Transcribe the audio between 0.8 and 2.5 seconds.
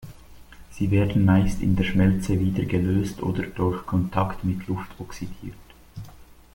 werden meist in der Schmelze